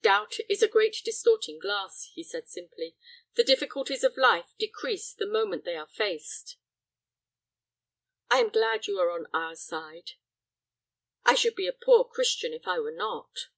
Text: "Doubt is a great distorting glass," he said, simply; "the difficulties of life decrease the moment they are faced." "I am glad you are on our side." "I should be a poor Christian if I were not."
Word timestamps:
"Doubt 0.00 0.36
is 0.48 0.62
a 0.62 0.68
great 0.68 1.02
distorting 1.04 1.58
glass," 1.58 2.06
he 2.14 2.22
said, 2.22 2.48
simply; 2.48 2.96
"the 3.34 3.44
difficulties 3.44 4.04
of 4.04 4.16
life 4.16 4.54
decrease 4.58 5.12
the 5.12 5.26
moment 5.26 5.66
they 5.66 5.76
are 5.76 5.86
faced." 5.86 6.56
"I 8.30 8.38
am 8.38 8.48
glad 8.48 8.86
you 8.86 8.98
are 8.98 9.10
on 9.10 9.26
our 9.34 9.54
side." 9.54 10.12
"I 11.26 11.34
should 11.34 11.56
be 11.56 11.66
a 11.66 11.74
poor 11.74 12.04
Christian 12.06 12.54
if 12.54 12.66
I 12.66 12.78
were 12.78 12.90
not." 12.90 13.48